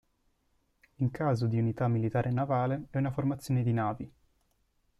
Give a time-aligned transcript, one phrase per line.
[0.95, 4.11] In caso di unità militare navale è una formazione di navi.